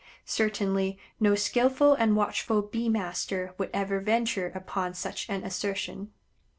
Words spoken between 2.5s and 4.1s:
bee master would ever